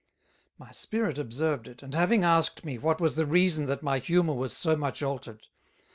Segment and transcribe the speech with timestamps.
[0.57, 4.33] My Spirit observed it, and having asked me, What was the reason that my Humor
[4.33, 5.45] was so much altered?